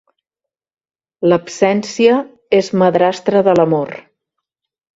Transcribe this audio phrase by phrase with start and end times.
[1.29, 2.17] L'absència
[2.63, 3.95] és madrastra de l'amor.